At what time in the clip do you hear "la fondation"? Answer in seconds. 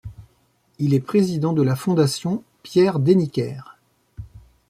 1.61-2.43